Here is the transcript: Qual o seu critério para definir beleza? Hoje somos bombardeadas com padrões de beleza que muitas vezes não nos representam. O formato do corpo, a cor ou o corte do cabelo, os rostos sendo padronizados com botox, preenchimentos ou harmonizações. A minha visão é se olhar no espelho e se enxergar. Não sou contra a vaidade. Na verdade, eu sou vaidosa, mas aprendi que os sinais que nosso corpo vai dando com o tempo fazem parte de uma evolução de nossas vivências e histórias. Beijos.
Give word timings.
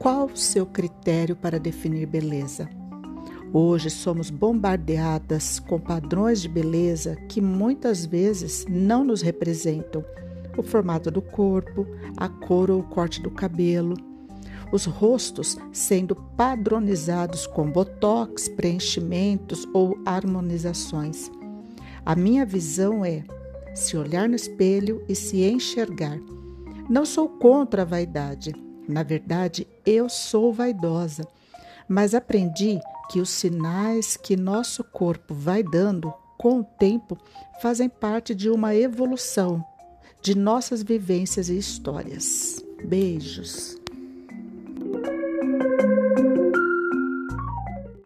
Qual 0.00 0.28
o 0.28 0.34
seu 0.34 0.64
critério 0.64 1.36
para 1.36 1.60
definir 1.60 2.06
beleza? 2.06 2.70
Hoje 3.52 3.90
somos 3.90 4.30
bombardeadas 4.30 5.58
com 5.60 5.78
padrões 5.78 6.40
de 6.40 6.48
beleza 6.48 7.16
que 7.28 7.38
muitas 7.38 8.06
vezes 8.06 8.64
não 8.66 9.04
nos 9.04 9.20
representam. 9.20 10.02
O 10.56 10.62
formato 10.62 11.10
do 11.10 11.20
corpo, 11.20 11.86
a 12.16 12.30
cor 12.30 12.70
ou 12.70 12.80
o 12.80 12.82
corte 12.82 13.20
do 13.20 13.30
cabelo, 13.30 13.94
os 14.72 14.86
rostos 14.86 15.58
sendo 15.70 16.16
padronizados 16.16 17.46
com 17.46 17.70
botox, 17.70 18.48
preenchimentos 18.48 19.68
ou 19.74 20.00
harmonizações. 20.06 21.30
A 22.06 22.16
minha 22.16 22.46
visão 22.46 23.04
é 23.04 23.22
se 23.74 23.98
olhar 23.98 24.30
no 24.30 24.34
espelho 24.34 25.04
e 25.06 25.14
se 25.14 25.42
enxergar. 25.42 26.18
Não 26.88 27.04
sou 27.04 27.28
contra 27.28 27.82
a 27.82 27.84
vaidade. 27.84 28.69
Na 28.90 29.02
verdade, 29.02 29.66
eu 29.86 30.08
sou 30.08 30.52
vaidosa, 30.52 31.26
mas 31.88 32.14
aprendi 32.14 32.80
que 33.08 33.20
os 33.20 33.30
sinais 33.30 34.16
que 34.16 34.36
nosso 34.36 34.82
corpo 34.84 35.32
vai 35.34 35.62
dando 35.62 36.12
com 36.36 36.60
o 36.60 36.64
tempo 36.64 37.16
fazem 37.60 37.88
parte 37.88 38.34
de 38.34 38.50
uma 38.50 38.74
evolução 38.74 39.64
de 40.22 40.36
nossas 40.36 40.82
vivências 40.82 41.48
e 41.48 41.56
histórias. 41.56 42.64
Beijos. 42.84 43.76